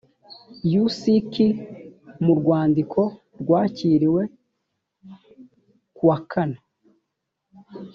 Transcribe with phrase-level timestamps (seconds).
[0.83, 1.35] uck
[2.25, 3.01] mu rwandiko
[3.41, 4.21] rwakiriwe
[5.95, 6.59] ku wakane